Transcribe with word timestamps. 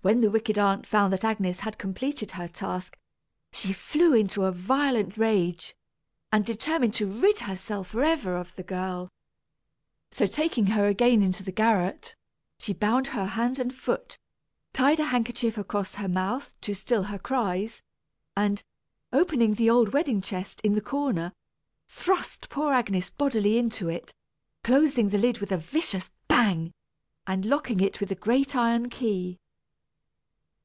When 0.00 0.20
the 0.20 0.30
wicked 0.30 0.60
aunt 0.60 0.86
found 0.86 1.12
that 1.12 1.24
Agnes 1.24 1.58
had 1.58 1.76
completed 1.76 2.30
her 2.30 2.46
task, 2.46 2.96
she 3.52 3.72
flew 3.72 4.14
into 4.14 4.44
a 4.44 4.52
violent 4.52 5.18
rage, 5.18 5.74
and 6.30 6.46
determined 6.46 6.94
to 6.94 7.20
rid 7.20 7.40
herself 7.40 7.88
forever 7.88 8.36
of 8.36 8.54
the 8.54 8.62
girl. 8.62 9.10
So, 10.12 10.28
taking 10.28 10.66
her 10.66 10.86
again 10.86 11.20
into 11.20 11.42
the 11.42 11.50
garret, 11.50 12.14
she 12.60 12.72
bound 12.72 13.08
her 13.08 13.26
hand 13.26 13.58
and 13.58 13.74
foot, 13.74 14.20
tied 14.72 15.00
a 15.00 15.06
handkerchief 15.06 15.58
across 15.58 15.96
her 15.96 16.08
mouth 16.08 16.54
to 16.60 16.74
still 16.76 17.02
her 17.02 17.18
cries, 17.18 17.82
and, 18.36 18.62
opening 19.12 19.54
the 19.54 19.68
old 19.68 19.92
wedding 19.92 20.20
chest 20.22 20.60
in 20.60 20.74
the 20.76 20.80
corner, 20.80 21.32
thrust 21.88 22.48
poor 22.50 22.72
Agnes 22.72 23.10
bodily 23.10 23.58
into 23.58 23.88
it, 23.88 24.14
closing 24.62 25.08
the 25.08 25.18
lid 25.18 25.40
with 25.40 25.50
a 25.50 25.58
vicious 25.58 26.08
bang, 26.28 26.72
and 27.26 27.44
locking 27.46 27.80
it 27.80 27.98
with 27.98 28.10
the 28.10 28.14
great 28.14 28.54
iron 28.54 28.88
key. 28.90 29.40